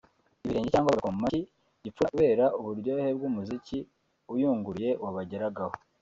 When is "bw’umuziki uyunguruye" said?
3.17-4.89